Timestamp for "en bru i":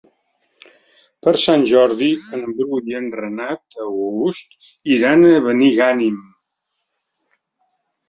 2.39-2.97